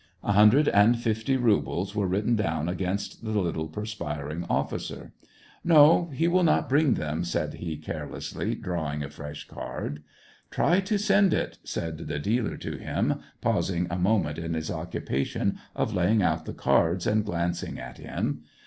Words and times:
A 0.23 0.31
hundred 0.31 0.67
and 0.67 0.97
fifty 0.97 1.37
rubles 1.37 1.93
were 1.93 2.07
written 2.07 2.35
down 2.35 2.67
against 2.67 3.23
the 3.23 3.39
little, 3.39 3.67
perspiring 3.67 4.47
officer." 4.49 5.13
No, 5.73 6.09
he 6.11 6.27
will 6.27 6.41
not 6.41 6.67
bring 6.67 6.95
them," 6.95 7.23
said 7.23 7.53
he, 7.53 7.77
care 7.77 8.07
lessly, 8.09 8.59
drawing 8.59 9.03
a 9.03 9.11
fresh 9.11 9.47
card." 9.47 10.01
Try 10.49 10.79
to 10.79 10.97
send 10.97 11.35
it," 11.35 11.59
said 11.63 11.99
the 11.99 12.17
dealer 12.17 12.57
to 12.57 12.77
him, 12.77 13.19
paus 13.41 13.69
ing 13.69 13.85
a 13.91 13.99
moment 13.99 14.39
in 14.39 14.55
his 14.55 14.71
occupation 14.71 15.59
of 15.75 15.93
laying 15.93 16.23
out 16.23 16.45
the 16.45 16.53
cards, 16.53 17.05
and 17.05 17.23
glancing 17.23 17.77
at 17.77 17.99
him. 17.99 18.41